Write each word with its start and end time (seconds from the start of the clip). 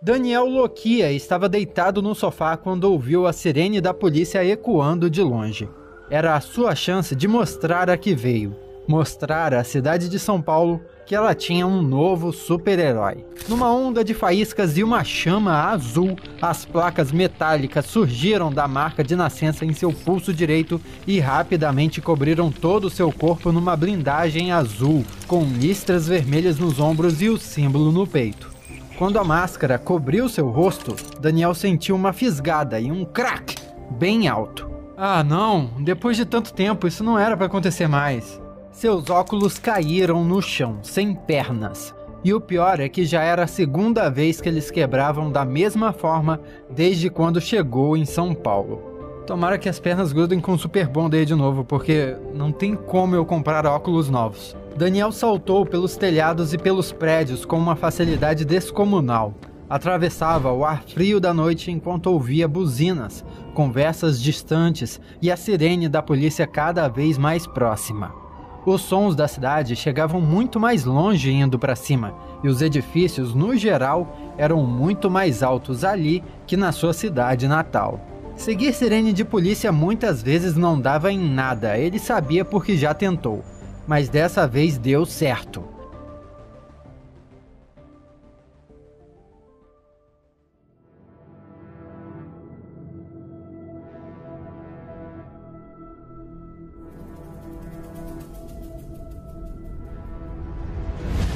Daniel 0.00 0.46
Loquia 0.46 1.10
estava 1.10 1.48
deitado 1.48 2.00
no 2.00 2.14
sofá 2.14 2.56
quando 2.56 2.84
ouviu 2.84 3.26
a 3.26 3.32
sirene 3.32 3.80
da 3.80 3.92
polícia 3.92 4.44
ecoando 4.44 5.10
de 5.10 5.20
longe. 5.20 5.68
Era 6.08 6.36
a 6.36 6.40
sua 6.40 6.72
chance 6.76 7.16
de 7.16 7.26
mostrar 7.26 7.90
a 7.90 7.96
que 7.96 8.14
veio, 8.14 8.54
mostrar 8.86 9.52
à 9.52 9.64
cidade 9.64 10.08
de 10.08 10.16
São 10.16 10.40
Paulo 10.40 10.80
que 11.04 11.16
ela 11.16 11.34
tinha 11.34 11.66
um 11.66 11.82
novo 11.82 12.32
super-herói. 12.32 13.24
Numa 13.48 13.72
onda 13.72 14.04
de 14.04 14.14
faíscas 14.14 14.78
e 14.78 14.84
uma 14.84 15.02
chama 15.02 15.64
azul, 15.68 16.16
as 16.40 16.64
placas 16.64 17.10
metálicas 17.10 17.86
surgiram 17.86 18.52
da 18.52 18.68
marca 18.68 19.02
de 19.02 19.16
nascença 19.16 19.64
em 19.64 19.72
seu 19.72 19.92
pulso 19.92 20.32
direito 20.32 20.80
e 21.08 21.18
rapidamente 21.18 22.00
cobriram 22.00 22.52
todo 22.52 22.84
o 22.84 22.90
seu 22.90 23.10
corpo 23.10 23.50
numa 23.50 23.74
blindagem 23.74 24.52
azul, 24.52 25.04
com 25.26 25.42
listras 25.42 26.06
vermelhas 26.06 26.56
nos 26.56 26.78
ombros 26.78 27.20
e 27.20 27.28
o 27.28 27.36
símbolo 27.36 27.90
no 27.90 28.06
peito. 28.06 28.57
Quando 28.98 29.16
a 29.20 29.22
máscara 29.22 29.78
cobriu 29.78 30.28
seu 30.28 30.48
rosto, 30.48 30.96
Daniel 31.20 31.54
sentiu 31.54 31.94
uma 31.94 32.12
fisgada 32.12 32.80
e 32.80 32.90
um 32.90 33.04
crack 33.04 33.54
bem 33.92 34.26
alto. 34.26 34.68
Ah, 34.96 35.22
não, 35.22 35.70
depois 35.78 36.16
de 36.16 36.24
tanto 36.24 36.52
tempo, 36.52 36.84
isso 36.84 37.04
não 37.04 37.16
era 37.16 37.36
para 37.36 37.46
acontecer 37.46 37.86
mais. 37.86 38.40
Seus 38.72 39.08
óculos 39.08 39.56
caíram 39.56 40.24
no 40.24 40.42
chão, 40.42 40.80
sem 40.82 41.14
pernas. 41.14 41.94
E 42.24 42.34
o 42.34 42.40
pior 42.40 42.80
é 42.80 42.88
que 42.88 43.04
já 43.04 43.22
era 43.22 43.44
a 43.44 43.46
segunda 43.46 44.10
vez 44.10 44.40
que 44.40 44.48
eles 44.48 44.68
quebravam 44.68 45.30
da 45.30 45.44
mesma 45.44 45.92
forma 45.92 46.40
desde 46.68 47.08
quando 47.08 47.40
chegou 47.40 47.96
em 47.96 48.04
São 48.04 48.34
Paulo. 48.34 49.22
Tomara 49.28 49.58
que 49.58 49.68
as 49.68 49.78
pernas 49.78 50.12
grudem 50.12 50.40
com 50.40 50.54
o 50.54 50.58
Super 50.58 50.88
Bond 50.88 51.16
aí 51.16 51.24
de 51.24 51.36
novo, 51.36 51.64
porque 51.64 52.16
não 52.34 52.50
tem 52.50 52.74
como 52.74 53.14
eu 53.14 53.24
comprar 53.24 53.64
óculos 53.64 54.10
novos. 54.10 54.56
Daniel 54.78 55.10
saltou 55.10 55.66
pelos 55.66 55.96
telhados 55.96 56.54
e 56.54 56.56
pelos 56.56 56.92
prédios 56.92 57.44
com 57.44 57.58
uma 57.58 57.74
facilidade 57.74 58.44
descomunal. 58.44 59.34
Atravessava 59.68 60.52
o 60.52 60.64
ar 60.64 60.84
frio 60.84 61.18
da 61.18 61.34
noite 61.34 61.68
enquanto 61.68 62.06
ouvia 62.06 62.46
buzinas, 62.46 63.24
conversas 63.54 64.22
distantes 64.22 65.00
e 65.20 65.32
a 65.32 65.36
sirene 65.36 65.88
da 65.88 66.00
polícia 66.00 66.46
cada 66.46 66.86
vez 66.86 67.18
mais 67.18 67.44
próxima. 67.44 68.14
Os 68.64 68.82
sons 68.82 69.16
da 69.16 69.26
cidade 69.26 69.74
chegavam 69.74 70.20
muito 70.20 70.60
mais 70.60 70.84
longe 70.84 71.32
indo 71.32 71.58
para 71.58 71.74
cima, 71.74 72.14
e 72.44 72.48
os 72.48 72.62
edifícios, 72.62 73.34
no 73.34 73.56
geral, 73.56 74.16
eram 74.38 74.64
muito 74.64 75.10
mais 75.10 75.42
altos 75.42 75.82
ali 75.82 76.22
que 76.46 76.56
na 76.56 76.70
sua 76.70 76.92
cidade 76.92 77.48
natal. 77.48 78.00
Seguir 78.36 78.72
sirene 78.72 79.12
de 79.12 79.24
polícia 79.24 79.72
muitas 79.72 80.22
vezes 80.22 80.54
não 80.54 80.80
dava 80.80 81.10
em 81.10 81.18
nada, 81.18 81.76
ele 81.76 81.98
sabia 81.98 82.44
porque 82.44 82.76
já 82.76 82.94
tentou. 82.94 83.42
Mas 83.88 84.10
dessa 84.10 84.46
vez 84.46 84.76
deu 84.76 85.06
certo. 85.06 85.64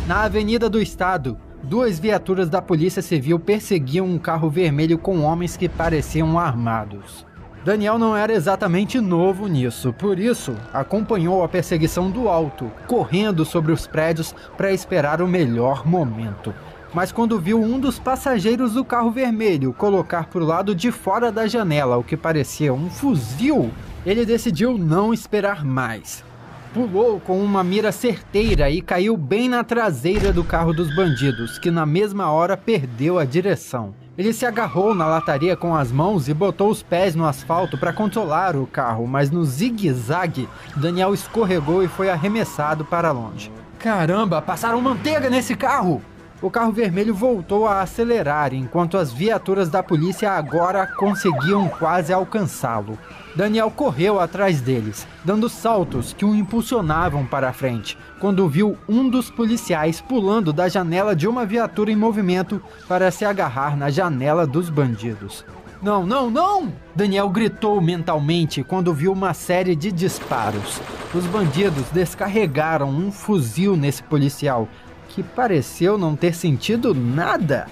Na 0.06 0.24
Avenida 0.24 0.68
do 0.68 0.78
Estado, 0.78 1.38
duas 1.62 1.98
viaturas 1.98 2.50
da 2.50 2.60
Polícia 2.60 3.00
Civil 3.00 3.40
perseguiam 3.40 4.04
um 4.04 4.18
carro 4.18 4.50
vermelho 4.50 4.98
com 4.98 5.22
homens 5.22 5.56
que 5.56 5.70
pareciam 5.70 6.38
armados. 6.38 7.31
Daniel 7.64 7.96
não 7.96 8.16
era 8.16 8.32
exatamente 8.32 9.00
novo 9.00 9.46
nisso, 9.46 9.92
por 9.92 10.18
isso 10.18 10.56
acompanhou 10.72 11.44
a 11.44 11.48
perseguição 11.48 12.10
do 12.10 12.28
alto, 12.28 12.70
correndo 12.88 13.44
sobre 13.44 13.70
os 13.70 13.86
prédios 13.86 14.34
para 14.56 14.72
esperar 14.72 15.22
o 15.22 15.28
melhor 15.28 15.86
momento. 15.86 16.52
Mas 16.92 17.12
quando 17.12 17.38
viu 17.38 17.62
um 17.62 17.78
dos 17.78 17.98
passageiros 17.98 18.74
do 18.74 18.84
carro 18.84 19.10
vermelho 19.10 19.72
colocar 19.72 20.26
para 20.26 20.42
o 20.42 20.46
lado 20.46 20.74
de 20.74 20.90
fora 20.90 21.30
da 21.30 21.46
janela 21.46 21.96
o 21.96 22.04
que 22.04 22.16
parecia 22.16 22.74
um 22.74 22.90
fuzil, 22.90 23.70
ele 24.04 24.26
decidiu 24.26 24.76
não 24.76 25.14
esperar 25.14 25.64
mais 25.64 26.24
pulou 26.72 27.20
com 27.20 27.38
uma 27.42 27.62
mira 27.62 27.92
certeira 27.92 28.70
e 28.70 28.80
caiu 28.80 29.16
bem 29.16 29.48
na 29.48 29.62
traseira 29.62 30.32
do 30.32 30.42
carro 30.42 30.72
dos 30.72 30.94
bandidos, 30.94 31.58
que 31.58 31.70
na 31.70 31.84
mesma 31.84 32.30
hora 32.30 32.56
perdeu 32.56 33.18
a 33.18 33.24
direção. 33.24 33.94
Ele 34.16 34.32
se 34.32 34.44
agarrou 34.44 34.94
na 34.94 35.06
lataria 35.06 35.56
com 35.56 35.74
as 35.74 35.90
mãos 35.90 36.28
e 36.28 36.34
botou 36.34 36.70
os 36.70 36.82
pés 36.82 37.14
no 37.14 37.26
asfalto 37.26 37.78
para 37.78 37.94
controlar 37.94 38.54
o 38.54 38.66
carro, 38.66 39.06
mas 39.06 39.30
no 39.30 39.42
zigue-zague, 39.42 40.48
Daniel 40.76 41.14
escorregou 41.14 41.82
e 41.82 41.88
foi 41.88 42.10
arremessado 42.10 42.84
para 42.84 43.10
longe. 43.10 43.50
Caramba, 43.78 44.42
passaram 44.42 44.80
manteiga 44.82 45.30
nesse 45.30 45.56
carro! 45.56 46.02
O 46.42 46.50
carro 46.50 46.72
vermelho 46.72 47.14
voltou 47.14 47.68
a 47.68 47.82
acelerar 47.82 48.52
enquanto 48.52 48.98
as 48.98 49.12
viaturas 49.12 49.68
da 49.68 49.80
polícia 49.80 50.32
agora 50.32 50.84
conseguiam 50.84 51.68
quase 51.68 52.12
alcançá-lo. 52.12 52.98
Daniel 53.36 53.70
correu 53.70 54.18
atrás 54.18 54.60
deles, 54.60 55.06
dando 55.24 55.48
saltos 55.48 56.12
que 56.12 56.24
o 56.24 56.34
impulsionavam 56.34 57.24
para 57.24 57.48
a 57.48 57.52
frente, 57.52 57.96
quando 58.18 58.48
viu 58.48 58.76
um 58.88 59.08
dos 59.08 59.30
policiais 59.30 60.00
pulando 60.00 60.52
da 60.52 60.68
janela 60.68 61.14
de 61.14 61.28
uma 61.28 61.46
viatura 61.46 61.92
em 61.92 61.96
movimento 61.96 62.60
para 62.88 63.12
se 63.12 63.24
agarrar 63.24 63.76
na 63.76 63.88
janela 63.88 64.44
dos 64.44 64.68
bandidos. 64.68 65.44
Não, 65.80 66.04
não, 66.04 66.28
não! 66.28 66.72
Daniel 66.94 67.28
gritou 67.28 67.80
mentalmente 67.80 68.64
quando 68.64 68.92
viu 68.92 69.12
uma 69.12 69.32
série 69.32 69.76
de 69.76 69.92
disparos. 69.92 70.80
Os 71.14 71.24
bandidos 71.26 71.86
descarregaram 71.90 72.88
um 72.88 73.10
fuzil 73.10 73.76
nesse 73.76 74.02
policial, 74.02 74.68
que 75.12 75.22
pareceu 75.22 75.96
não 75.96 76.16
ter 76.16 76.34
sentido 76.34 76.94
nada 76.94 77.66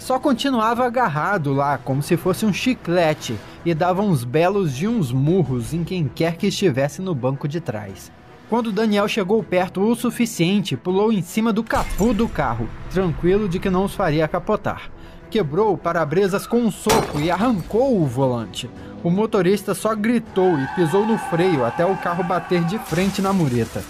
só 0.00 0.18
continuava 0.18 0.86
agarrado 0.86 1.52
lá, 1.52 1.76
como 1.76 2.02
se 2.02 2.16
fosse 2.16 2.46
um 2.46 2.52
chiclete, 2.52 3.38
e 3.64 3.74
dava 3.74 4.00
uns 4.00 4.24
belos 4.24 4.74
de 4.74 4.88
uns 4.88 5.12
murros 5.12 5.74
em 5.74 5.84
quem 5.84 6.08
quer 6.08 6.36
que 6.36 6.46
estivesse 6.46 7.02
no 7.02 7.14
banco 7.14 7.46
de 7.46 7.60
trás. 7.60 8.10
Quando 8.48 8.72
Daniel 8.72 9.06
chegou 9.06 9.42
perto 9.44 9.82
o 9.82 9.94
suficiente, 9.94 10.76
pulou 10.76 11.12
em 11.12 11.22
cima 11.22 11.52
do 11.52 11.62
capô 11.62 12.14
do 12.14 12.26
carro, 12.26 12.68
tranquilo 12.90 13.48
de 13.48 13.60
que 13.60 13.70
não 13.70 13.84
os 13.84 13.94
faria 13.94 14.26
capotar. 14.26 14.90
Quebrou 15.30 15.74
o 15.74 15.78
para-brisas 15.78 16.46
com 16.46 16.56
um 16.56 16.70
soco 16.70 17.20
e 17.20 17.30
arrancou 17.30 18.00
o 18.00 18.06
volante. 18.06 18.68
O 19.04 19.10
motorista 19.10 19.74
só 19.74 19.94
gritou 19.94 20.58
e 20.58 20.66
pisou 20.74 21.06
no 21.06 21.16
freio 21.18 21.64
até 21.64 21.84
o 21.86 21.96
carro 21.98 22.24
bater 22.24 22.64
de 22.64 22.78
frente 22.78 23.22
na 23.22 23.32
mureta. 23.32 23.84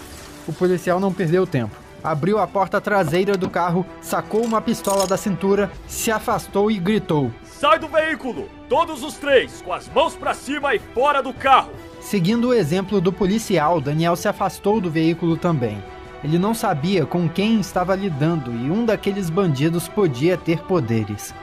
O 0.46 0.52
policial 0.52 1.00
não 1.00 1.12
perdeu 1.12 1.46
tempo 1.46 1.89
abriu 2.02 2.38
a 2.38 2.46
porta 2.46 2.80
traseira 2.80 3.36
do 3.36 3.48
carro, 3.48 3.84
sacou 4.00 4.44
uma 4.44 4.60
pistola 4.60 5.06
da 5.06 5.16
cintura, 5.16 5.70
se 5.86 6.10
afastou 6.10 6.70
e 6.70 6.78
gritou: 6.78 7.30
Sai 7.44 7.78
do 7.78 7.88
veículo! 7.88 8.48
Todos 8.68 9.02
os 9.02 9.14
três, 9.14 9.62
com 9.62 9.72
as 9.72 9.88
mãos 9.88 10.14
para 10.14 10.34
cima 10.34 10.74
e 10.74 10.78
fora 10.78 11.22
do 11.22 11.32
carro! 11.32 11.72
Seguindo 12.00 12.48
o 12.48 12.54
exemplo 12.54 13.00
do 13.00 13.12
policial, 13.12 13.80
Daniel 13.80 14.16
se 14.16 14.28
afastou 14.28 14.80
do 14.80 14.90
veículo 14.90 15.36
também. 15.36 15.82
Ele 16.22 16.38
não 16.38 16.54
sabia 16.54 17.06
com 17.06 17.28
quem 17.28 17.60
estava 17.60 17.94
lidando 17.94 18.52
e 18.52 18.70
um 18.70 18.84
daqueles 18.84 19.30
bandidos 19.30 19.88
podia 19.88 20.36
ter 20.36 20.60
poderes. 20.60 21.34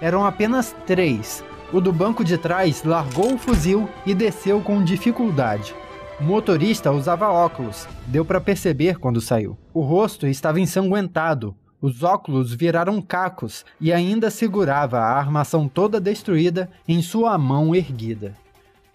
Eram 0.00 0.24
apenas 0.26 0.74
três. 0.86 1.42
O 1.72 1.80
do 1.80 1.92
banco 1.92 2.24
de 2.24 2.38
trás 2.38 2.84
largou 2.84 3.34
o 3.34 3.38
fuzil 3.38 3.88
e 4.04 4.14
desceu 4.14 4.60
com 4.60 4.84
dificuldade. 4.84 5.74
O 6.18 6.24
motorista 6.24 6.90
usava 6.92 7.28
óculos, 7.28 7.86
deu 8.06 8.24
para 8.24 8.40
perceber 8.40 8.98
quando 8.98 9.20
saiu. 9.20 9.56
O 9.74 9.82
rosto 9.82 10.26
estava 10.26 10.58
ensanguentado, 10.58 11.54
os 11.80 12.02
óculos 12.02 12.54
viraram 12.54 13.02
cacos 13.02 13.66
e 13.78 13.92
ainda 13.92 14.30
segurava 14.30 14.98
a 14.98 15.18
armação 15.18 15.68
toda 15.68 16.00
destruída 16.00 16.70
em 16.88 17.02
sua 17.02 17.36
mão 17.36 17.74
erguida. 17.74 18.34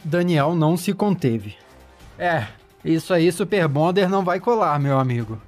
Daniel 0.03 0.55
não 0.55 0.75
se 0.75 0.93
conteve. 0.93 1.55
É, 2.17 2.47
isso 2.83 3.13
aí 3.13 3.31
Super 3.31 3.67
Bonder 3.67 4.09
não 4.09 4.23
vai 4.23 4.39
colar, 4.39 4.79
meu 4.79 4.97
amigo. 4.97 5.39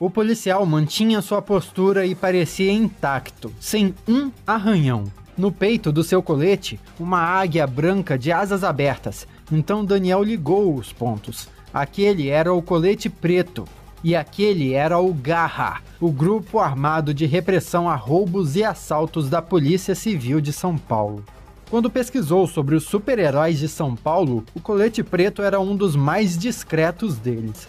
O 0.00 0.08
policial 0.08 0.64
mantinha 0.64 1.20
sua 1.20 1.42
postura 1.42 2.06
e 2.06 2.14
parecia 2.14 2.72
intacto, 2.72 3.52
sem 3.60 3.94
um 4.08 4.32
arranhão. 4.46 5.04
No 5.36 5.52
peito 5.52 5.92
do 5.92 6.02
seu 6.02 6.22
colete, 6.22 6.80
uma 6.98 7.20
águia 7.20 7.66
branca 7.66 8.18
de 8.18 8.32
asas 8.32 8.64
abertas. 8.64 9.26
Então 9.50 9.84
Daniel 9.84 10.22
ligou 10.22 10.74
os 10.74 10.92
pontos. 10.92 11.48
Aquele 11.72 12.28
era 12.28 12.52
o 12.52 12.62
colete 12.62 13.08
preto, 13.08 13.64
e 14.02 14.14
aquele 14.14 14.72
era 14.72 14.98
o 14.98 15.12
Garra, 15.12 15.82
o 16.00 16.10
grupo 16.10 16.58
armado 16.58 17.12
de 17.12 17.26
repressão 17.26 17.88
a 17.88 17.94
roubos 17.94 18.56
e 18.56 18.64
assaltos 18.64 19.28
da 19.28 19.42
Polícia 19.42 19.94
Civil 19.94 20.40
de 20.40 20.52
São 20.52 20.76
Paulo. 20.76 21.24
Quando 21.70 21.90
pesquisou 21.90 22.46
sobre 22.46 22.74
os 22.74 22.84
super-heróis 22.84 23.58
de 23.58 23.68
São 23.68 23.94
Paulo, 23.94 24.44
o 24.54 24.60
colete 24.60 25.02
preto 25.02 25.42
era 25.42 25.60
um 25.60 25.76
dos 25.76 25.94
mais 25.94 26.38
discretos 26.38 27.18
deles. 27.18 27.68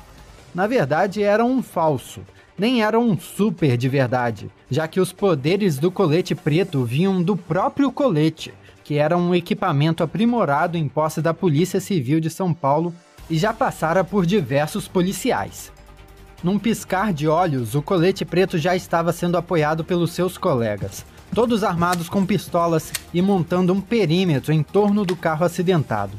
Na 0.56 0.68
verdade, 0.68 1.22
era 1.22 1.44
um 1.44 1.62
falso 1.62 2.22
nem 2.60 2.84
era 2.84 3.00
um 3.00 3.18
super 3.18 3.78
de 3.78 3.88
verdade, 3.88 4.52
já 4.70 4.86
que 4.86 5.00
os 5.00 5.14
poderes 5.14 5.80
do 5.80 5.90
colete 5.90 6.36
preto 6.36 6.84
vinham 6.84 7.24
do 7.24 7.38
próprio 7.38 7.90
colete, 7.90 8.54
que 8.90 8.98
era 8.98 9.16
um 9.16 9.36
equipamento 9.36 10.02
aprimorado 10.02 10.76
em 10.76 10.88
posse 10.88 11.22
da 11.22 11.32
Polícia 11.32 11.80
Civil 11.80 12.20
de 12.20 12.28
São 12.28 12.52
Paulo 12.52 12.92
e 13.30 13.38
já 13.38 13.54
passara 13.54 14.04
por 14.04 14.26
diversos 14.26 14.88
policiais. 14.88 15.72
Num 16.44 16.58
piscar 16.58 17.14
de 17.14 17.28
olhos, 17.28 17.76
o 17.76 17.84
colete 17.84 18.26
preto 18.26 18.58
já 18.58 18.76
estava 18.76 19.14
sendo 19.14 19.38
apoiado 19.38 19.84
pelos 19.84 20.14
seus 20.14 20.40
colegas. 20.40 21.06
todos 21.36 21.64
armados 21.64 22.10
com 22.10 22.26
pistolas 22.26 22.92
e 23.14 23.22
montando 23.22 23.72
um 23.74 23.80
perímetro 23.80 24.52
em 24.52 24.64
torno 24.64 25.06
do 25.06 25.16
carro 25.16 25.46
acidentado. 25.46 26.18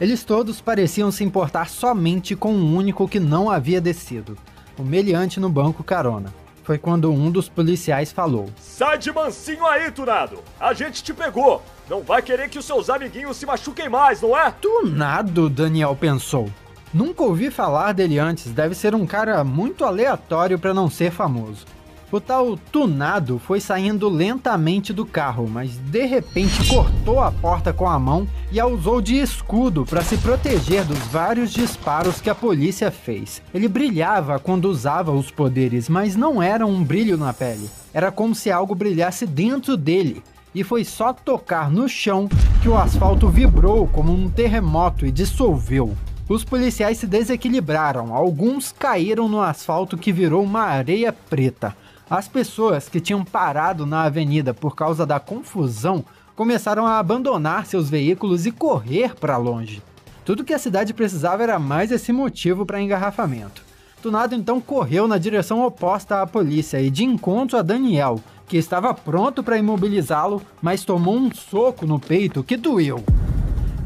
Eles 0.00 0.24
todos 0.24 0.60
pareciam 0.60 1.12
se 1.12 1.22
importar 1.22 1.68
somente 1.68 2.34
com 2.34 2.52
um 2.52 2.74
único 2.74 3.06
que 3.06 3.20
não 3.20 3.48
havia 3.48 3.80
descido, 3.80 4.36
o 4.76 4.82
meliante 4.82 5.38
no 5.38 5.48
banco 5.48 5.84
carona. 5.84 6.34
Foi 6.64 6.78
quando 6.78 7.12
um 7.12 7.30
dos 7.30 7.48
policiais 7.48 8.10
falou: 8.10 8.50
Sai 8.60 8.98
de 8.98 9.12
mansinho 9.12 9.64
aí, 9.64 9.92
Tunado! 9.92 10.42
A 10.58 10.74
gente 10.74 11.00
te 11.00 11.14
pegou! 11.14 11.62
Não 11.88 12.02
vai 12.02 12.20
querer 12.20 12.50
que 12.50 12.58
os 12.58 12.66
seus 12.66 12.90
amiguinhos 12.90 13.36
se 13.36 13.46
machuquem 13.46 13.88
mais, 13.88 14.20
não 14.20 14.36
é? 14.36 14.50
Tunado, 14.50 15.48
Daniel 15.48 15.96
pensou. 15.96 16.50
Nunca 16.92 17.22
ouvi 17.22 17.50
falar 17.50 17.92
dele 17.92 18.18
antes, 18.18 18.52
deve 18.52 18.74
ser 18.74 18.94
um 18.94 19.06
cara 19.06 19.42
muito 19.42 19.84
aleatório 19.84 20.58
para 20.58 20.74
não 20.74 20.90
ser 20.90 21.10
famoso. 21.10 21.64
O 22.10 22.18
tal 22.18 22.56
tunado 22.56 23.38
foi 23.38 23.60
saindo 23.60 24.08
lentamente 24.08 24.94
do 24.94 25.04
carro, 25.04 25.46
mas 25.46 25.76
de 25.76 26.06
repente 26.06 26.66
cortou 26.68 27.20
a 27.20 27.30
porta 27.30 27.70
com 27.70 27.86
a 27.86 27.98
mão 27.98 28.26
e 28.50 28.58
a 28.58 28.66
usou 28.66 29.02
de 29.02 29.18
escudo 29.18 29.84
para 29.84 30.02
se 30.02 30.16
proteger 30.16 30.84
dos 30.86 30.98
vários 31.08 31.52
disparos 31.52 32.18
que 32.18 32.30
a 32.30 32.34
polícia 32.34 32.90
fez. 32.90 33.42
Ele 33.52 33.68
brilhava 33.68 34.38
quando 34.38 34.70
usava 34.70 35.12
os 35.12 35.30
poderes, 35.30 35.86
mas 35.86 36.16
não 36.16 36.42
era 36.42 36.66
um 36.66 36.82
brilho 36.82 37.18
na 37.18 37.34
pele. 37.34 37.68
Era 37.92 38.10
como 38.10 38.34
se 38.34 38.50
algo 38.50 38.74
brilhasse 38.74 39.26
dentro 39.26 39.76
dele. 39.76 40.22
E 40.54 40.64
foi 40.64 40.84
só 40.84 41.12
tocar 41.12 41.70
no 41.70 41.88
chão 41.88 42.28
que 42.62 42.68
o 42.68 42.76
asfalto 42.76 43.28
vibrou 43.28 43.86
como 43.86 44.12
um 44.12 44.30
terremoto 44.30 45.06
e 45.06 45.12
dissolveu. 45.12 45.96
Os 46.28 46.44
policiais 46.44 46.98
se 46.98 47.06
desequilibraram, 47.06 48.14
alguns 48.14 48.70
caíram 48.70 49.28
no 49.28 49.40
asfalto 49.40 49.96
que 49.96 50.12
virou 50.12 50.42
uma 50.42 50.62
areia 50.62 51.12
preta. 51.12 51.74
As 52.10 52.28
pessoas 52.28 52.88
que 52.88 53.00
tinham 53.00 53.24
parado 53.24 53.86
na 53.86 54.02
avenida 54.02 54.52
por 54.52 54.74
causa 54.74 55.06
da 55.06 55.20
confusão 55.20 56.04
começaram 56.34 56.86
a 56.86 56.98
abandonar 56.98 57.66
seus 57.66 57.90
veículos 57.90 58.46
e 58.46 58.52
correr 58.52 59.14
para 59.14 59.36
longe. 59.36 59.82
Tudo 60.24 60.44
que 60.44 60.54
a 60.54 60.58
cidade 60.58 60.94
precisava 60.94 61.42
era 61.42 61.58
mais 61.58 61.90
esse 61.90 62.12
motivo 62.12 62.64
para 62.64 62.80
engarrafamento. 62.80 63.67
Tunado 64.02 64.34
então 64.34 64.60
correu 64.60 65.08
na 65.08 65.18
direção 65.18 65.64
oposta 65.64 66.22
à 66.22 66.26
polícia 66.26 66.80
e 66.80 66.88
de 66.88 67.04
encontro 67.04 67.58
a 67.58 67.62
Daniel, 67.62 68.20
que 68.46 68.56
estava 68.56 68.94
pronto 68.94 69.42
para 69.42 69.58
imobilizá-lo, 69.58 70.40
mas 70.62 70.84
tomou 70.84 71.16
um 71.16 71.32
soco 71.34 71.84
no 71.84 71.98
peito 71.98 72.44
que 72.44 72.56
doeu. 72.56 73.02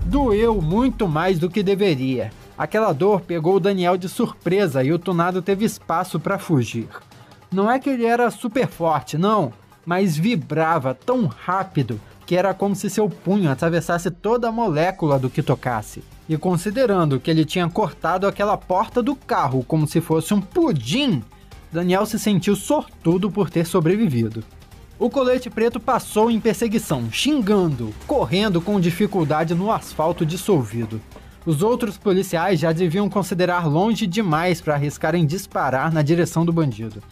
Doeu 0.04 0.60
muito 0.60 1.08
mais 1.08 1.38
do 1.38 1.48
que 1.48 1.62
deveria. 1.62 2.30
Aquela 2.58 2.92
dor 2.92 3.22
pegou 3.22 3.58
Daniel 3.58 3.96
de 3.96 4.08
surpresa 4.08 4.84
e 4.84 4.92
o 4.92 4.98
Tunado 4.98 5.40
teve 5.40 5.64
espaço 5.64 6.20
para 6.20 6.38
fugir. 6.38 6.88
Não 7.50 7.70
é 7.70 7.78
que 7.78 7.88
ele 7.88 8.04
era 8.04 8.30
super 8.30 8.68
forte, 8.68 9.16
não, 9.16 9.52
mas 9.86 10.16
vibrava 10.16 10.94
tão 10.94 11.26
rápido 11.26 11.98
que 12.26 12.36
era 12.36 12.54
como 12.54 12.74
se 12.74 12.88
seu 12.88 13.08
punho 13.08 13.50
atravessasse 13.50 14.10
toda 14.10 14.48
a 14.48 14.52
molécula 14.52 15.18
do 15.18 15.30
que 15.30 15.42
tocasse. 15.42 16.02
E 16.28 16.36
considerando 16.36 17.18
que 17.18 17.30
ele 17.30 17.44
tinha 17.44 17.68
cortado 17.68 18.26
aquela 18.26 18.56
porta 18.56 19.02
do 19.02 19.14
carro 19.14 19.64
como 19.64 19.86
se 19.86 20.00
fosse 20.00 20.32
um 20.32 20.40
pudim, 20.40 21.22
Daniel 21.70 22.06
se 22.06 22.18
sentiu 22.18 22.54
sortudo 22.54 23.30
por 23.30 23.50
ter 23.50 23.66
sobrevivido. 23.66 24.44
O 24.98 25.10
colete 25.10 25.50
preto 25.50 25.80
passou 25.80 26.30
em 26.30 26.38
perseguição, 26.38 27.10
xingando, 27.10 27.92
correndo 28.06 28.60
com 28.60 28.78
dificuldade 28.78 29.54
no 29.54 29.72
asfalto 29.72 30.24
dissolvido. 30.24 31.00
Os 31.44 31.60
outros 31.60 31.98
policiais 31.98 32.60
já 32.60 32.70
deviam 32.70 33.10
considerar 33.10 33.66
longe 33.66 34.06
demais 34.06 34.60
para 34.60 34.74
arriscarem 34.74 35.26
disparar 35.26 35.92
na 35.92 36.02
direção 36.02 36.44
do 36.44 36.52
bandido 36.52 37.02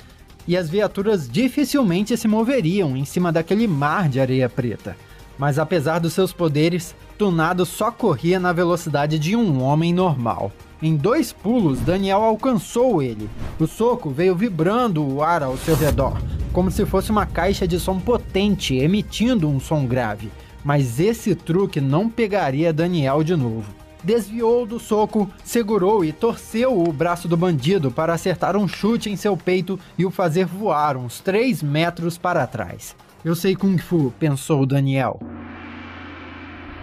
e 0.47 0.57
as 0.57 0.69
viaturas 0.69 1.29
dificilmente 1.29 2.17
se 2.17 2.27
moveriam 2.27 2.97
em 2.97 3.05
cima 3.05 3.31
daquele 3.31 3.67
mar 3.67 4.09
de 4.09 4.21
areia 4.21 4.49
preta. 4.49 4.97
Mas 5.39 5.59
apesar 5.59 5.99
dos 5.99 6.13
seus 6.13 6.33
poderes, 6.33 6.95
Tunado 7.17 7.65
só 7.65 7.91
corria 7.91 8.39
na 8.39 8.53
velocidade 8.53 9.19
de 9.19 9.37
um 9.37 9.63
homem 9.63 9.93
normal. 9.93 10.53
Em 10.83 10.97
dois 10.97 11.33
pulos, 11.33 11.81
Daniel 11.81 12.23
alcançou 12.23 13.03
ele. 13.03 13.29
O 13.59 13.67
soco 13.67 14.11
veio 14.11 14.35
vibrando 14.35 15.07
o 15.07 15.23
ar 15.23 15.43
ao 15.43 15.57
seu 15.57 15.77
redor, 15.77 16.21
como 16.53 16.71
se 16.71 16.87
fosse 16.87 17.11
uma 17.11 17.27
caixa 17.27 17.69
de 17.69 17.79
som 17.79 17.99
potente 17.99 18.75
emitindo 18.75 19.49
um 19.49 19.61
som 19.61 19.87
grave. 19.87 20.31
Mas 20.65 21.01
esse 21.01 21.35
truque 21.35 21.81
não 21.81 22.09
pegaria 22.09 22.73
Daniel 22.73 23.23
de 23.23 23.37
novo 23.37 23.80
desviou 24.03 24.67
do 24.67 24.79
soco, 24.79 25.31
segurou 25.45 26.05
e 26.05 26.13
torceu 26.13 26.83
o 26.83 26.93
braço 26.93 27.29
do 27.29 27.37
bandido 27.37 27.91
para 27.91 28.15
acertar 28.15 28.57
um 28.57 28.67
chute 28.67 29.11
em 29.11 29.17
seu 29.17 29.37
peito 29.37 29.79
e 29.99 30.05
o 30.05 30.11
fazer 30.11 30.47
voar 30.47 30.97
uns 30.97 31.21
3 31.21 31.63
metros 31.63 32.19
para 32.19 32.47
trás. 32.47 32.97
Eu 33.25 33.35
sei 33.35 33.55
Kung 33.55 33.79
Fu, 33.79 34.13
pensou 34.19 34.65
Daniel. 34.65 35.21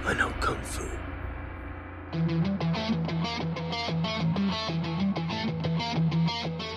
I 0.09 0.15
know 0.15 0.31
Kung 0.39 0.63
Fu. 0.63 0.83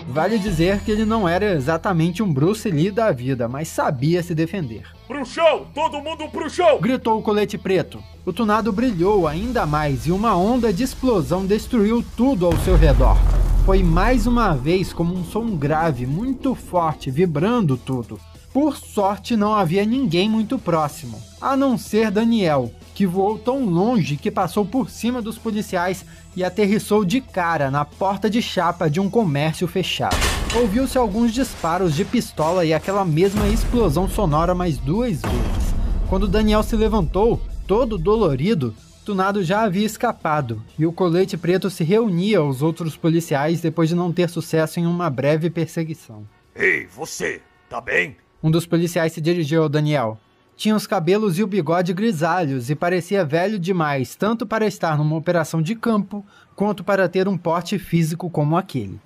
Vale 0.07 0.37
dizer 0.37 0.81
que 0.81 0.91
ele 0.91 1.05
não 1.05 1.27
era 1.27 1.53
exatamente 1.53 2.21
um 2.21 2.33
Bruce 2.33 2.69
Lee 2.69 2.91
da 2.91 3.13
vida, 3.13 3.47
mas 3.47 3.69
sabia 3.69 4.21
se 4.21 4.35
defender. 4.35 4.83
Pro 5.11 5.25
chão! 5.25 5.67
Todo 5.75 6.01
mundo 6.01 6.29
pro 6.29 6.49
chão! 6.49 6.79
Gritou 6.79 7.19
o 7.19 7.21
colete 7.21 7.57
preto. 7.57 8.01
O 8.25 8.31
tunado 8.31 8.71
brilhou 8.71 9.27
ainda 9.27 9.65
mais 9.65 10.07
e 10.07 10.11
uma 10.11 10.37
onda 10.37 10.71
de 10.71 10.83
explosão 10.83 11.45
destruiu 11.45 12.01
tudo 12.15 12.45
ao 12.45 12.57
seu 12.59 12.77
redor. 12.77 13.17
Foi 13.65 13.83
mais 13.83 14.25
uma 14.25 14.55
vez 14.55 14.93
como 14.93 15.13
um 15.13 15.25
som 15.25 15.57
grave, 15.57 16.05
muito 16.05 16.55
forte, 16.55 17.11
vibrando 17.11 17.75
tudo. 17.75 18.17
Por 18.53 18.77
sorte, 18.77 19.35
não 19.35 19.53
havia 19.53 19.83
ninguém 19.83 20.29
muito 20.29 20.57
próximo, 20.57 21.21
a 21.41 21.57
não 21.57 21.77
ser 21.77 22.09
Daniel, 22.09 22.71
que 22.95 23.05
voou 23.05 23.37
tão 23.37 23.65
longe 23.65 24.15
que 24.15 24.31
passou 24.31 24.65
por 24.65 24.89
cima 24.89 25.21
dos 25.21 25.37
policiais 25.37 26.05
e 26.37 26.41
aterrissou 26.41 27.03
de 27.03 27.19
cara 27.19 27.69
na 27.69 27.83
porta 27.83 28.29
de 28.29 28.41
chapa 28.41 28.89
de 28.89 29.01
um 29.01 29.09
comércio 29.09 29.67
fechado. 29.67 30.30
Ouviu-se 30.53 30.97
alguns 30.97 31.33
disparos 31.33 31.95
de 31.95 32.03
pistola 32.03 32.65
e 32.65 32.73
aquela 32.73 33.05
mesma 33.05 33.47
explosão 33.47 34.09
sonora 34.09 34.53
mais 34.53 34.77
duas 34.77 35.21
vezes. 35.21 35.73
Quando 36.09 36.27
Daniel 36.27 36.61
se 36.61 36.75
levantou, 36.75 37.41
todo 37.65 37.97
dolorido, 37.97 38.75
Tunado 39.05 39.41
já 39.45 39.61
havia 39.61 39.85
escapado 39.85 40.61
e 40.77 40.85
o 40.85 40.91
colete 40.91 41.37
preto 41.37 41.69
se 41.69 41.85
reunia 41.85 42.39
aos 42.39 42.61
outros 42.61 42.97
policiais 42.97 43.61
depois 43.61 43.87
de 43.87 43.95
não 43.95 44.11
ter 44.11 44.29
sucesso 44.29 44.77
em 44.77 44.85
uma 44.85 45.09
breve 45.09 45.49
perseguição. 45.49 46.27
Ei, 46.53 46.85
você, 46.85 47.41
tá 47.69 47.79
bem? 47.79 48.17
Um 48.43 48.51
dos 48.51 48.65
policiais 48.65 49.13
se 49.13 49.21
dirigiu 49.21 49.63
ao 49.63 49.69
Daniel. 49.69 50.19
Tinha 50.57 50.75
os 50.75 50.85
cabelos 50.85 51.39
e 51.39 51.43
o 51.43 51.47
bigode 51.47 51.93
grisalhos 51.93 52.69
e 52.69 52.75
parecia 52.75 53.23
velho 53.23 53.57
demais, 53.57 54.15
tanto 54.15 54.45
para 54.45 54.67
estar 54.67 54.97
numa 54.97 55.15
operação 55.15 55.61
de 55.61 55.75
campo, 55.75 56.25
quanto 56.57 56.83
para 56.83 57.07
ter 57.07 57.25
um 57.29 57.37
porte 57.37 57.79
físico 57.79 58.29
como 58.29 58.57
aquele. 58.57 58.99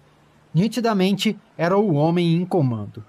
Nitidamente, 0.55 1.37
era 1.57 1.77
o 1.77 1.93
homem 1.93 2.33
em 2.33 2.45
comando. 2.45 3.03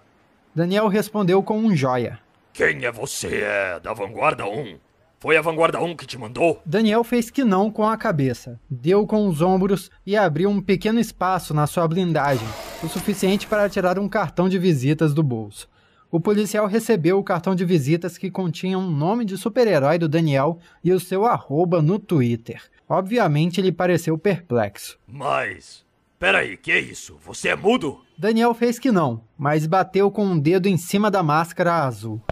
Daniel 0.54 0.88
respondeu 0.88 1.42
com 1.42 1.58
um 1.58 1.76
joia. 1.76 2.18
Quem 2.52 2.84
é 2.84 2.90
você? 2.90 3.42
É 3.42 3.80
da 3.80 3.94
Vanguarda 3.94 4.44
1? 4.44 4.78
Foi 5.20 5.36
a 5.36 5.42
Vanguarda 5.42 5.80
1 5.80 5.96
que 5.96 6.06
te 6.06 6.18
mandou? 6.18 6.60
Daniel 6.66 7.04
fez 7.04 7.30
que 7.30 7.44
não 7.44 7.70
com 7.70 7.88
a 7.88 7.96
cabeça, 7.96 8.60
deu 8.68 9.06
com 9.06 9.28
os 9.28 9.40
ombros 9.40 9.90
e 10.04 10.16
abriu 10.16 10.50
um 10.50 10.60
pequeno 10.60 11.00
espaço 11.00 11.54
na 11.54 11.66
sua 11.66 11.88
blindagem, 11.88 12.46
o 12.82 12.88
suficiente 12.88 13.46
para 13.46 13.68
tirar 13.70 13.98
um 13.98 14.08
cartão 14.08 14.48
de 14.48 14.58
visitas 14.58 15.14
do 15.14 15.22
bolso 15.22 15.68
o 16.10 16.20
policial 16.20 16.66
recebeu 16.66 17.18
o 17.18 17.24
cartão 17.24 17.54
de 17.54 17.64
visitas 17.64 18.16
que 18.16 18.30
continha 18.30 18.78
um 18.78 18.90
nome 18.90 19.24
de 19.24 19.36
super-herói 19.36 19.98
do 19.98 20.08
Daniel 20.08 20.58
e 20.82 20.92
o 20.92 21.00
seu 21.00 21.26
arroba 21.26 21.82
no 21.82 21.98
Twitter. 21.98 22.62
Obviamente 22.88 23.60
ele 23.60 23.72
pareceu 23.72 24.16
perplexo. 24.16 24.98
Mas. 25.06 25.84
Peraí, 26.18 26.56
que 26.56 26.72
é 26.72 26.80
isso? 26.80 27.18
Você 27.26 27.48
é 27.48 27.56
mudo? 27.56 28.00
Daniel 28.16 28.54
fez 28.54 28.78
que 28.78 28.90
não, 28.90 29.20
mas 29.36 29.66
bateu 29.66 30.10
com 30.10 30.24
um 30.24 30.38
dedo 30.38 30.66
em 30.66 30.78
cima 30.78 31.10
da 31.10 31.22
máscara 31.22 31.84
azul. 31.84 32.22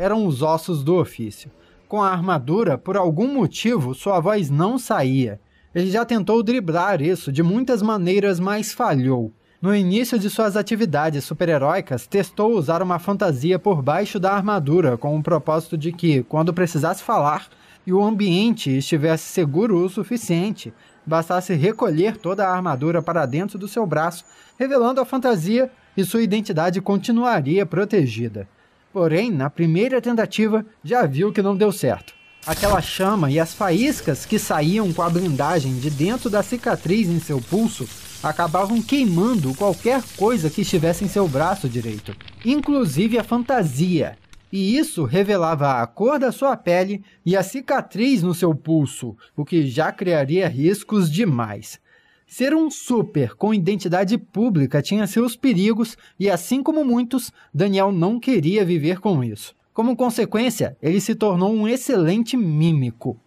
Eram 0.00 0.26
os 0.26 0.40
ossos 0.40 0.82
do 0.82 0.96
ofício. 0.96 1.50
Com 1.86 2.02
a 2.02 2.10
armadura, 2.10 2.78
por 2.78 2.96
algum 2.96 3.28
motivo, 3.28 3.94
sua 3.94 4.18
voz 4.18 4.48
não 4.48 4.78
saía. 4.78 5.38
Ele 5.74 5.90
já 5.90 6.06
tentou 6.06 6.42
driblar 6.42 7.02
isso 7.02 7.30
de 7.30 7.42
muitas 7.42 7.82
maneiras, 7.82 8.40
mas 8.40 8.72
falhou. 8.72 9.30
No 9.60 9.74
início 9.74 10.18
de 10.18 10.30
suas 10.30 10.56
atividades 10.56 11.24
super-heróicas, 11.24 12.06
testou 12.06 12.56
usar 12.56 12.82
uma 12.82 12.98
fantasia 12.98 13.58
por 13.58 13.82
baixo 13.82 14.18
da 14.18 14.32
armadura 14.32 14.96
com 14.96 15.18
o 15.18 15.22
propósito 15.22 15.76
de 15.76 15.92
que, 15.92 16.22
quando 16.22 16.54
precisasse 16.54 17.02
falar 17.02 17.48
e 17.86 17.92
o 17.92 18.02
ambiente 18.02 18.70
estivesse 18.70 19.24
seguro 19.24 19.84
o 19.84 19.88
suficiente, 19.90 20.72
bastasse 21.06 21.54
recolher 21.54 22.16
toda 22.16 22.46
a 22.46 22.54
armadura 22.54 23.02
para 23.02 23.26
dentro 23.26 23.58
do 23.58 23.68
seu 23.68 23.86
braço, 23.86 24.24
revelando 24.58 25.00
a 25.00 25.04
fantasia 25.04 25.70
e 25.96 26.04
sua 26.04 26.22
identidade 26.22 26.80
continuaria 26.80 27.64
protegida. 27.64 28.48
Porém, 28.92 29.30
na 29.30 29.50
primeira 29.50 30.00
tentativa, 30.00 30.64
já 30.82 31.04
viu 31.04 31.32
que 31.32 31.42
não 31.42 31.56
deu 31.56 31.72
certo. 31.72 32.14
Aquela 32.46 32.82
chama 32.82 33.30
e 33.30 33.40
as 33.40 33.54
faíscas 33.54 34.26
que 34.26 34.38
saíam 34.38 34.92
com 34.92 35.02
a 35.02 35.08
blindagem 35.08 35.78
de 35.78 35.90
dentro 35.90 36.28
da 36.28 36.42
cicatriz 36.42 37.08
em 37.08 37.18
seu 37.18 37.40
pulso 37.40 37.88
acabavam 38.22 38.82
queimando 38.82 39.54
qualquer 39.54 40.02
coisa 40.16 40.50
que 40.50 40.60
estivesse 40.60 41.04
em 41.04 41.08
seu 41.08 41.26
braço 41.26 41.68
direito, 41.68 42.14
inclusive 42.44 43.18
a 43.18 43.24
fantasia. 43.24 44.16
E 44.54 44.78
isso 44.78 45.02
revelava 45.02 45.82
a 45.82 45.86
cor 45.88 46.16
da 46.16 46.30
sua 46.30 46.56
pele 46.56 47.02
e 47.26 47.36
a 47.36 47.42
cicatriz 47.42 48.22
no 48.22 48.32
seu 48.32 48.54
pulso, 48.54 49.16
o 49.36 49.44
que 49.44 49.66
já 49.66 49.90
criaria 49.90 50.46
riscos 50.46 51.10
demais. 51.10 51.80
Ser 52.24 52.54
um 52.54 52.70
super 52.70 53.34
com 53.34 53.52
identidade 53.52 54.16
pública 54.16 54.80
tinha 54.80 55.08
seus 55.08 55.34
perigos 55.34 55.98
e, 56.20 56.30
assim 56.30 56.62
como 56.62 56.84
muitos, 56.84 57.32
Daniel 57.52 57.90
não 57.90 58.20
queria 58.20 58.64
viver 58.64 59.00
com 59.00 59.24
isso. 59.24 59.56
Como 59.72 59.96
consequência, 59.96 60.76
ele 60.80 61.00
se 61.00 61.16
tornou 61.16 61.52
um 61.52 61.66
excelente 61.66 62.36
mímico. 62.36 63.18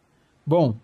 Bom, 0.46 0.78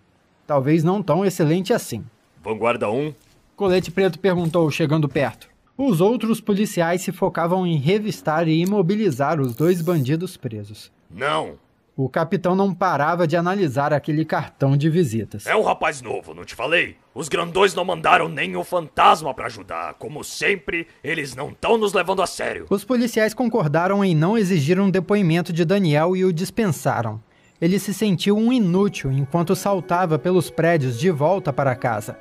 talvez 0.46 0.84
não 0.84 1.02
tão 1.02 1.24
excelente 1.24 1.72
assim. 1.72 2.04
Vanguarda 2.44 2.92
1. 2.92 3.14
Colete 3.56 3.92
Preto 3.92 4.20
perguntou, 4.20 4.70
chegando 4.70 5.08
perto. 5.08 5.53
Os 5.78 6.02
outros 6.02 6.40
policiais 6.40 7.02
se 7.02 7.12
focavam 7.12 7.66
em 7.66 7.78
revistar 7.78 8.48
e 8.48 8.62
imobilizar 8.62 9.42
os 9.42 9.56
dois 9.56 9.82
bandidos 9.82 10.38
presos. 10.38 10.92
Não. 11.10 11.58
O 11.96 12.08
capitão 12.08 12.56
não 12.56 12.74
parava 12.74 13.28
de 13.28 13.36
analisar 13.36 13.92
aquele 13.92 14.24
cartão 14.24 14.78
de 14.78 14.90
visitas. 14.90 15.48
É 15.48 15.56
um 15.56 15.64
rapaz 15.64 16.02
novo, 16.02 16.34
não 16.34 16.44
te 16.44 16.54
falei? 16.54 16.96
Os 17.14 17.28
grandões 17.28 17.74
não 17.74 17.86
mandaram 17.86 18.28
nem 18.28 18.56
o 18.56 18.64
fantasma 18.64 19.34
para 19.34 19.48
ajudar. 19.48 19.96
Como 19.96 20.24
sempre, 20.24 20.88
eles 21.04 21.36
não 21.36 21.50
estão 21.50 21.78
nos 21.78 21.94
levando 21.94 22.22
a 22.22 22.28
sério. 22.28 22.68
Os 22.70 22.84
policiais 22.84 23.34
concordaram 23.34 24.06
em 24.06 24.16
não 24.16 24.38
exigir 24.38 24.80
um 24.80 24.92
depoimento 24.92 25.52
de 25.52 25.66
Daniel 25.66 26.16
e 26.16 26.24
o 26.24 26.34
dispensaram. 26.34 27.22
Ele 27.60 27.80
se 27.80 27.94
sentiu 27.94 28.38
um 28.38 28.54
inútil 28.54 29.12
enquanto 29.12 29.56
saltava 29.56 30.20
pelos 30.20 30.50
prédios 30.50 31.00
de 31.00 31.10
volta 31.10 31.52
para 31.54 31.76
casa. 31.76 32.18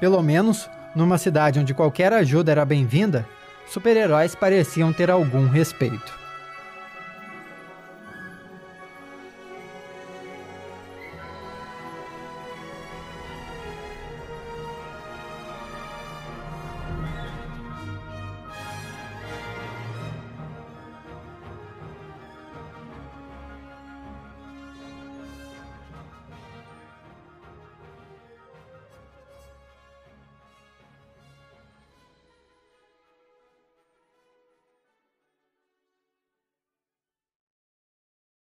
Pelo 0.00 0.20
menos, 0.20 0.68
numa 0.94 1.18
cidade 1.18 1.58
onde 1.58 1.74
qualquer 1.74 2.12
ajuda 2.12 2.52
era 2.52 2.64
bem-vinda, 2.64 3.26
super-heróis 3.66 4.34
pareciam 4.34 4.92
ter 4.92 5.10
algum 5.10 5.48
respeito. 5.48 6.21